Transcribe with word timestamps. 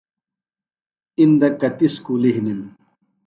اِندہ 1.19 1.49
کتیۡ 1.59 1.89
اُسکُلیۡ 1.91 2.33
ہِنِم؟ 2.35 2.61